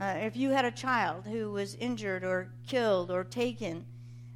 Uh, 0.00 0.16
if 0.22 0.36
you 0.36 0.50
had 0.50 0.64
a 0.64 0.72
child 0.72 1.24
who 1.26 1.52
was 1.52 1.76
injured 1.76 2.24
or 2.24 2.50
killed 2.66 3.12
or 3.12 3.22
taken, 3.22 3.84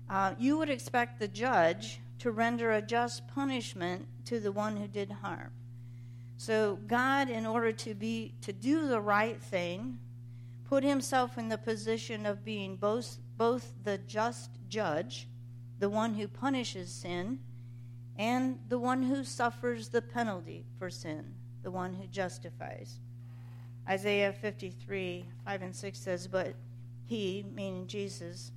uh, 0.08 0.34
you 0.38 0.56
would 0.56 0.70
expect 0.70 1.18
the 1.18 1.26
judge 1.26 1.98
to 2.20 2.30
render 2.30 2.70
a 2.70 2.80
just 2.80 3.26
punishment 3.26 4.06
to 4.26 4.38
the 4.38 4.52
one 4.52 4.76
who 4.76 4.86
did 4.86 5.10
harm. 5.10 5.50
So 6.40 6.78
God, 6.86 7.28
in 7.28 7.44
order 7.44 7.70
to 7.70 7.92
be 7.92 8.32
to 8.40 8.50
do 8.50 8.88
the 8.88 8.98
right 8.98 9.38
thing, 9.38 9.98
put 10.70 10.82
himself 10.82 11.36
in 11.36 11.50
the 11.50 11.58
position 11.58 12.24
of 12.24 12.46
being 12.46 12.76
both 12.76 13.18
both 13.36 13.74
the 13.84 13.98
just 13.98 14.48
judge, 14.66 15.28
the 15.80 15.90
one 15.90 16.14
who 16.14 16.26
punishes 16.26 16.90
sin, 16.90 17.40
and 18.16 18.58
the 18.70 18.78
one 18.78 19.02
who 19.02 19.22
suffers 19.22 19.90
the 19.90 20.00
penalty 20.00 20.64
for 20.78 20.88
sin, 20.88 21.34
the 21.62 21.70
one 21.70 21.92
who 21.92 22.06
justifies. 22.06 23.00
Isaiah 23.86 24.32
53, 24.32 25.26
5 25.44 25.62
and 25.62 25.76
6 25.76 25.98
says, 25.98 26.26
But 26.26 26.54
he, 27.04 27.44
meaning 27.54 27.86
Jesus, 27.86 28.50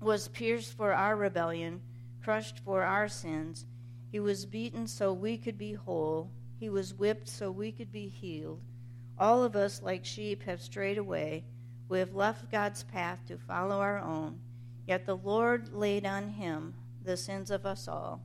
was 0.00 0.28
pierced 0.28 0.74
for 0.74 0.94
our 0.94 1.14
rebellion, 1.14 1.82
crushed 2.24 2.60
for 2.60 2.84
our 2.84 3.06
sins. 3.06 3.66
He 4.10 4.18
was 4.18 4.46
beaten 4.46 4.86
so 4.86 5.12
we 5.12 5.36
could 5.36 5.58
be 5.58 5.74
whole. 5.74 6.30
He 6.58 6.68
was 6.68 6.94
whipped 6.94 7.28
so 7.28 7.50
we 7.50 7.72
could 7.72 7.92
be 7.92 8.08
healed. 8.08 8.60
All 9.18 9.42
of 9.42 9.56
us, 9.56 9.82
like 9.82 10.04
sheep, 10.04 10.42
have 10.44 10.60
strayed 10.60 10.98
away. 10.98 11.44
We 11.88 11.98
have 11.98 12.14
left 12.14 12.50
God's 12.50 12.82
path 12.82 13.20
to 13.28 13.38
follow 13.38 13.80
our 13.80 13.98
own. 13.98 14.40
Yet 14.86 15.06
the 15.06 15.16
Lord 15.16 15.72
laid 15.72 16.06
on 16.06 16.28
him 16.28 16.74
the 17.04 17.16
sins 17.16 17.50
of 17.50 17.66
us 17.66 17.88
all. 17.88 18.20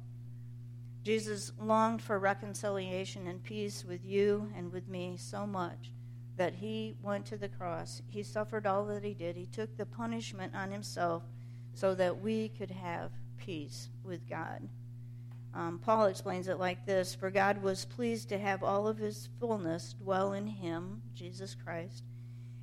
Jesus 1.04 1.52
longed 1.60 2.02
for 2.02 2.20
reconciliation 2.20 3.28
and 3.28 3.44
peace 3.44 3.84
with 3.84 4.06
you 4.06 4.52
and 4.56 4.72
with 4.72 4.88
me 4.88 5.16
so 5.18 5.48
much 5.48 5.92
that 6.38 6.54
he 6.54 6.96
went 7.02 7.26
to 7.26 7.38
the 7.38 7.50
cross. 7.50 8.02
He 8.10 8.24
suffered 8.24 8.66
all 8.66 8.86
that 8.86 9.04
he 9.04 9.14
did. 9.14 9.36
He 9.36 9.48
took 9.48 9.76
the 9.78 9.86
punishment 9.86 10.56
on 10.56 10.72
himself 10.72 11.24
so 11.74 11.96
that 11.96 12.22
we 12.22 12.50
could 12.50 12.72
have 12.72 13.12
peace 13.38 13.90
with 14.04 14.30
God. 14.30 14.68
Um, 15.54 15.80
Paul 15.80 16.06
explains 16.06 16.48
it 16.48 16.60
like 16.60 16.86
this 16.86 17.14
For 17.14 17.30
God 17.30 17.62
was 17.62 17.86
pleased 17.86 18.30
to 18.30 18.40
have 18.40 18.64
all 18.64 18.88
of 18.88 18.98
his 18.98 19.30
fullness 19.40 19.94
dwell 19.94 20.34
in 20.34 20.48
him, 20.48 21.02
Jesus 21.14 21.56
Christ, 21.56 22.04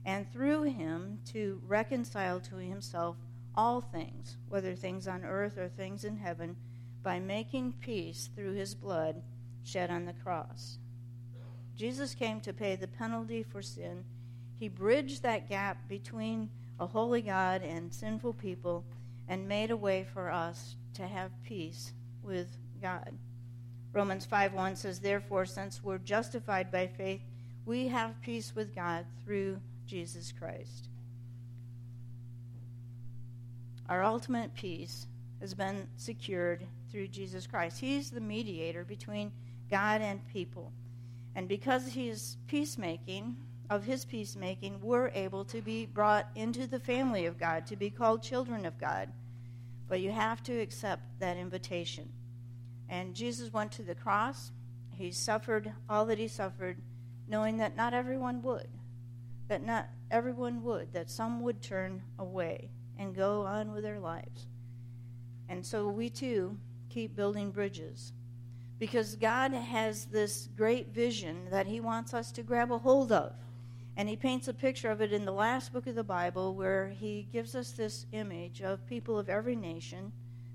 and 0.04 0.30
through 0.32 0.62
him 0.62 1.18
to 1.32 1.60
reconcile 1.66 2.40
to 2.40 2.56
himself 2.56 3.16
all 3.54 3.80
things, 3.80 4.36
whether 4.48 4.74
things 4.74 5.06
on 5.06 5.24
earth 5.24 5.58
or 5.58 5.68
things 5.68 6.04
in 6.04 6.16
heaven 6.16 6.56
by 7.02 7.18
making 7.18 7.74
peace 7.80 8.30
through 8.34 8.52
his 8.52 8.74
blood 8.74 9.22
shed 9.64 9.90
on 9.90 10.06
the 10.06 10.12
cross. 10.12 10.78
Jesus 11.76 12.14
came 12.14 12.40
to 12.40 12.52
pay 12.52 12.74
the 12.74 12.88
penalty 12.88 13.42
for 13.42 13.62
sin. 13.62 14.04
He 14.58 14.68
bridged 14.68 15.22
that 15.22 15.48
gap 15.48 15.88
between 15.88 16.50
a 16.80 16.86
holy 16.86 17.22
God 17.22 17.62
and 17.62 17.92
sinful 17.92 18.34
people 18.34 18.84
and 19.28 19.46
made 19.46 19.70
a 19.70 19.76
way 19.76 20.06
for 20.12 20.30
us 20.30 20.76
to 20.94 21.06
have 21.06 21.30
peace 21.42 21.92
with 22.22 22.56
God. 22.80 23.12
Romans 23.92 24.26
5:1 24.26 24.76
says, 24.76 25.00
Therefore, 25.00 25.46
since 25.46 25.82
we're 25.82 25.98
justified 25.98 26.70
by 26.70 26.86
faith, 26.86 27.22
we 27.64 27.88
have 27.88 28.20
peace 28.20 28.54
with 28.54 28.74
God 28.74 29.04
through 29.24 29.60
Jesus 29.86 30.32
Christ. 30.32 30.88
Our 33.88 34.02
ultimate 34.02 34.54
peace 34.54 35.06
has 35.40 35.54
been 35.54 35.88
secured 35.96 36.66
through 36.90 37.08
Jesus 37.08 37.46
Christ. 37.46 37.80
He's 37.80 38.10
the 38.10 38.20
mediator 38.20 38.84
between 38.84 39.32
God 39.70 40.02
and 40.02 40.26
people. 40.28 40.72
And 41.34 41.48
because 41.48 41.86
he's 41.86 42.36
peacemaking, 42.46 43.36
of 43.70 43.84
his 43.84 44.04
peacemaking, 44.04 44.80
we're 44.80 45.08
able 45.08 45.44
to 45.44 45.60
be 45.60 45.86
brought 45.86 46.28
into 46.34 46.66
the 46.66 46.80
family 46.80 47.26
of 47.26 47.38
God, 47.38 47.66
to 47.66 47.76
be 47.76 47.90
called 47.90 48.22
children 48.22 48.64
of 48.64 48.78
God. 48.78 49.10
But 49.88 50.00
you 50.00 50.10
have 50.10 50.42
to 50.44 50.58
accept 50.58 51.02
that 51.20 51.36
invitation. 51.36 52.08
And 52.88 53.14
Jesus 53.14 53.52
went 53.52 53.72
to 53.72 53.82
the 53.82 53.94
cross. 53.94 54.52
He 54.90 55.10
suffered 55.12 55.72
all 55.88 56.06
that 56.06 56.18
he 56.18 56.28
suffered, 56.28 56.78
knowing 57.28 57.58
that 57.58 57.76
not 57.76 57.94
everyone 57.94 58.42
would. 58.42 58.68
That 59.48 59.64
not 59.64 59.88
everyone 60.10 60.62
would, 60.62 60.92
that 60.92 61.10
some 61.10 61.40
would 61.42 61.62
turn 61.62 62.02
away 62.18 62.70
and 62.98 63.14
go 63.14 63.42
on 63.42 63.72
with 63.72 63.82
their 63.82 64.00
lives. 64.00 64.46
And 65.48 65.64
so 65.64 65.88
we 65.88 66.10
too 66.10 66.56
keep 66.90 67.14
building 67.14 67.50
bridges 67.50 68.12
because 68.78 69.16
God 69.16 69.52
has 69.52 70.06
this 70.06 70.48
great 70.56 70.88
vision 70.88 71.48
that 71.50 71.66
He 71.66 71.80
wants 71.80 72.14
us 72.14 72.30
to 72.32 72.42
grab 72.42 72.70
a 72.70 72.78
hold 72.78 73.10
of. 73.12 73.32
And 73.96 74.08
He 74.08 74.16
paints 74.16 74.46
a 74.46 74.54
picture 74.54 74.90
of 74.90 75.00
it 75.00 75.12
in 75.12 75.24
the 75.24 75.32
last 75.32 75.72
book 75.72 75.86
of 75.86 75.94
the 75.94 76.04
Bible 76.04 76.54
where 76.54 76.88
He 76.88 77.26
gives 77.32 77.54
us 77.54 77.72
this 77.72 78.06
image 78.12 78.62
of 78.62 78.86
people 78.86 79.18
of 79.18 79.28
every 79.28 79.56
nation 79.56 80.12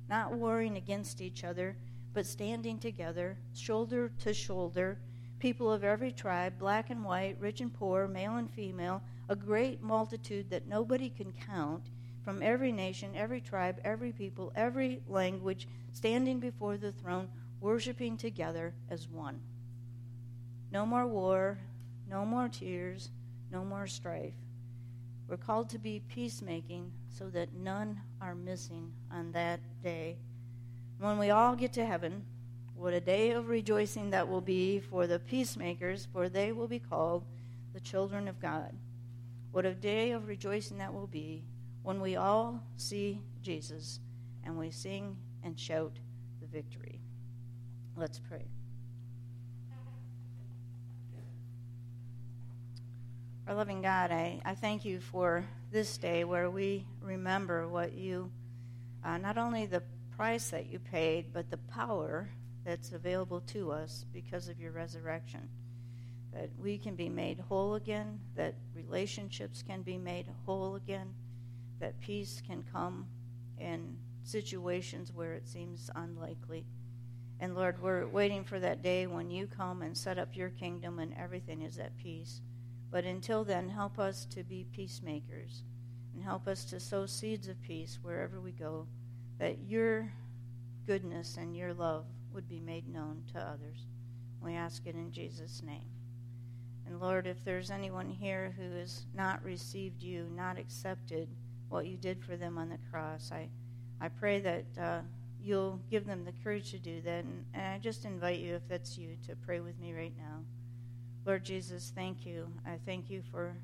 not 0.09 0.33
warring 0.33 0.77
against 0.77 1.21
each 1.21 1.43
other, 1.43 1.75
but 2.13 2.25
standing 2.25 2.77
together, 2.77 3.37
shoulder 3.53 4.11
to 4.19 4.33
shoulder, 4.33 4.99
people 5.39 5.71
of 5.71 5.83
every 5.83 6.11
tribe, 6.11 6.53
black 6.59 6.89
and 6.89 7.03
white, 7.03 7.37
rich 7.39 7.61
and 7.61 7.73
poor, 7.73 8.07
male 8.07 8.37
and 8.37 8.49
female, 8.51 9.01
a 9.29 9.35
great 9.35 9.81
multitude 9.81 10.49
that 10.49 10.67
nobody 10.67 11.09
can 11.09 11.33
count 11.33 11.83
from 12.23 12.41
every 12.41 12.71
nation, 12.71 13.11
every 13.15 13.41
tribe, 13.41 13.79
every 13.83 14.11
people, 14.11 14.51
every 14.55 15.01
language, 15.07 15.67
standing 15.91 16.39
before 16.39 16.77
the 16.77 16.91
throne, 16.91 17.27
worshiping 17.59 18.17
together 18.17 18.73
as 18.89 19.07
one. 19.09 19.39
No 20.71 20.85
more 20.85 21.05
war, 21.05 21.57
no 22.09 22.25
more 22.25 22.47
tears, 22.47 23.09
no 23.51 23.63
more 23.63 23.87
strife. 23.87 24.33
We're 25.27 25.37
called 25.37 25.69
to 25.69 25.79
be 25.79 26.01
peacemaking 26.09 26.91
so 27.09 27.29
that 27.29 27.53
none 27.53 28.01
are 28.21 28.35
missing 28.35 28.91
on 29.11 29.31
that 29.31 29.59
day. 29.83 30.17
When 30.99 31.17
we 31.17 31.29
all 31.29 31.55
get 31.55 31.73
to 31.73 31.85
heaven, 31.85 32.23
what 32.75 32.93
a 32.93 32.99
day 32.99 33.31
of 33.31 33.49
rejoicing 33.49 34.09
that 34.11 34.27
will 34.27 34.41
be 34.41 34.79
for 34.79 35.07
the 35.07 35.19
peacemakers, 35.19 36.07
for 36.11 36.29
they 36.29 36.51
will 36.51 36.67
be 36.67 36.79
called 36.79 37.23
the 37.73 37.79
children 37.79 38.27
of 38.27 38.39
God. 38.39 38.73
What 39.51 39.65
a 39.65 39.73
day 39.73 40.11
of 40.11 40.27
rejoicing 40.27 40.77
that 40.79 40.93
will 40.93 41.07
be 41.07 41.43
when 41.83 42.01
we 42.01 42.15
all 42.15 42.61
see 42.77 43.21
Jesus 43.41 43.99
and 44.43 44.57
we 44.57 44.71
sing 44.71 45.17
and 45.43 45.59
shout 45.59 45.93
the 46.41 46.47
victory. 46.47 46.99
Let's 47.95 48.19
pray. 48.19 48.45
Our 53.47 53.55
loving 53.55 53.81
God, 53.81 54.11
I, 54.11 54.39
I 54.45 54.55
thank 54.55 54.85
you 54.85 55.01
for 55.01 55.45
this 55.71 55.97
day 55.97 56.23
where 56.23 56.49
we 56.49 56.85
remember 57.01 57.67
what 57.67 57.93
you, 57.93 58.31
uh, 59.03 59.17
not 59.17 59.37
only 59.37 59.65
the 59.65 59.83
price 60.15 60.49
that 60.49 60.67
you 60.71 60.79
paid, 60.79 61.33
but 61.33 61.49
the 61.49 61.57
power 61.57 62.29
that's 62.63 62.91
available 62.93 63.41
to 63.41 63.71
us 63.71 64.05
because 64.13 64.47
of 64.47 64.59
your 64.59 64.71
resurrection. 64.71 65.49
That 66.33 66.49
we 66.57 66.77
can 66.77 66.95
be 66.95 67.09
made 67.09 67.39
whole 67.39 67.75
again, 67.75 68.19
that 68.35 68.55
relationships 68.73 69.61
can 69.61 69.81
be 69.81 69.97
made 69.97 70.27
whole 70.45 70.75
again, 70.75 71.13
that 71.79 71.99
peace 71.99 72.41
can 72.45 72.63
come 72.71 73.05
in 73.59 73.97
situations 74.23 75.11
where 75.13 75.33
it 75.33 75.47
seems 75.47 75.89
unlikely. 75.95 76.65
And 77.39 77.55
Lord, 77.55 77.81
we're 77.81 78.07
waiting 78.07 78.43
for 78.43 78.59
that 78.59 78.81
day 78.81 79.05
when 79.05 79.29
you 79.29 79.47
come 79.47 79.81
and 79.81 79.97
set 79.97 80.17
up 80.17 80.35
your 80.35 80.49
kingdom 80.49 80.99
and 80.99 81.13
everything 81.15 81.61
is 81.61 81.77
at 81.77 81.97
peace. 81.97 82.41
But 82.89 83.05
until 83.05 83.43
then, 83.43 83.69
help 83.69 83.99
us 83.99 84.25
to 84.25 84.43
be 84.43 84.65
peacemakers 84.71 85.63
and 86.13 86.23
help 86.23 86.47
us 86.47 86.63
to 86.65 86.79
sow 86.79 87.05
seeds 87.05 87.47
of 87.47 87.61
peace 87.61 87.99
wherever 88.01 88.39
we 88.39 88.51
go, 88.51 88.87
that 89.39 89.57
your 89.67 90.11
goodness 90.85 91.37
and 91.37 91.55
your 91.55 91.73
love 91.73 92.05
would 92.33 92.47
be 92.49 92.59
made 92.59 92.87
known 92.87 93.23
to 93.33 93.39
others. 93.39 93.85
We 94.41 94.53
ask 94.53 94.85
it 94.85 94.95
in 94.95 95.11
Jesus' 95.11 95.61
name. 95.63 95.89
And 96.85 96.99
Lord, 96.99 97.27
if 97.27 97.43
there's 97.45 97.71
anyone 97.71 98.09
here 98.09 98.53
who 98.57 98.77
has 98.77 99.05
not 99.15 99.43
received 99.43 100.03
you, 100.03 100.27
not 100.35 100.57
accepted 100.57 101.27
what 101.69 101.87
you 101.87 101.97
did 101.97 102.23
for 102.23 102.35
them 102.35 102.57
on 102.57 102.69
the 102.69 102.77
cross, 102.91 103.31
I, 103.31 103.47
I 104.01 104.09
pray 104.09 104.39
that 104.41 104.65
uh, 104.79 104.99
you'll 105.41 105.79
give 105.89 106.05
them 106.05 106.25
the 106.25 106.33
courage 106.43 106.71
to 106.71 106.79
do 106.79 107.01
that. 107.01 107.23
And, 107.23 107.45
and 107.53 107.65
I 107.65 107.77
just 107.79 108.05
invite 108.05 108.39
you, 108.39 108.55
if 108.55 108.67
that's 108.67 108.97
you, 108.97 109.15
to 109.27 109.35
pray 109.35 109.59
with 109.61 109.79
me 109.79 109.93
right 109.93 110.13
now. 110.17 110.39
Lord 111.25 111.45
Jesus, 111.45 111.91
thank 111.95 112.25
you. 112.25 112.51
I 112.65 112.77
thank 112.85 113.09
you 113.09 113.23
for 113.31 113.55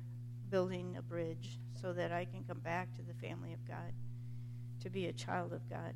building 0.50 0.96
a 0.98 1.02
bridge 1.02 1.58
so 1.80 1.92
that 1.92 2.10
I 2.10 2.24
can 2.24 2.42
come 2.48 2.58
back 2.60 2.94
to 2.96 3.02
the 3.02 3.14
family 3.26 3.52
of 3.52 3.68
God, 3.68 3.92
to 4.80 4.90
be 4.90 5.06
a 5.06 5.12
child 5.12 5.52
of 5.52 5.68
God. 5.68 5.94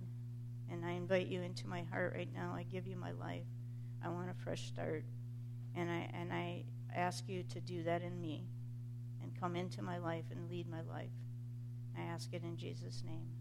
And 0.70 0.84
I 0.84 0.92
invite 0.92 1.26
you 1.26 1.42
into 1.42 1.66
my 1.66 1.82
heart 1.82 2.14
right 2.16 2.32
now. 2.32 2.54
I 2.56 2.62
give 2.64 2.86
you 2.86 2.96
my 2.96 3.12
life. 3.12 3.46
I 4.04 4.08
want 4.08 4.30
a 4.30 4.34
fresh 4.34 4.66
start. 4.66 5.04
And 5.74 5.90
I, 5.90 6.10
and 6.14 6.32
I 6.32 6.64
ask 6.94 7.28
you 7.28 7.42
to 7.44 7.60
do 7.60 7.82
that 7.84 8.02
in 8.02 8.20
me 8.20 8.44
and 9.22 9.38
come 9.38 9.56
into 9.56 9.82
my 9.82 9.98
life 9.98 10.24
and 10.30 10.48
lead 10.48 10.68
my 10.68 10.82
life. 10.82 11.10
I 11.98 12.02
ask 12.02 12.32
it 12.32 12.42
in 12.42 12.56
Jesus' 12.56 13.02
name. 13.04 13.33